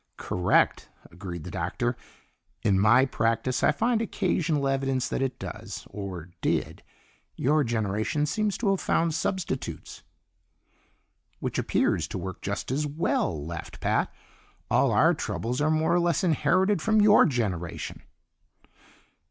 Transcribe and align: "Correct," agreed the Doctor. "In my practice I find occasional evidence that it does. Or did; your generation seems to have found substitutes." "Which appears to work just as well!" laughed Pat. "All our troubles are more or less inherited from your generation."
"Correct," 0.17 0.89
agreed 1.11 1.43
the 1.43 1.51
Doctor. 1.51 1.95
"In 2.63 2.79
my 2.79 3.05
practice 3.05 3.61
I 3.61 3.71
find 3.71 4.01
occasional 4.01 4.67
evidence 4.67 5.07
that 5.07 5.21
it 5.21 5.37
does. 5.37 5.85
Or 5.91 6.31
did; 6.41 6.81
your 7.35 7.63
generation 7.63 8.25
seems 8.25 8.57
to 8.57 8.71
have 8.71 8.81
found 8.81 9.13
substitutes." 9.13 10.01
"Which 11.37 11.59
appears 11.59 12.07
to 12.07 12.17
work 12.17 12.41
just 12.41 12.71
as 12.71 12.87
well!" 12.87 13.45
laughed 13.45 13.79
Pat. 13.79 14.11
"All 14.71 14.91
our 14.91 15.13
troubles 15.13 15.61
are 15.61 15.69
more 15.69 15.93
or 15.93 15.99
less 15.99 16.23
inherited 16.23 16.81
from 16.81 16.99
your 16.99 17.27
generation." 17.27 18.01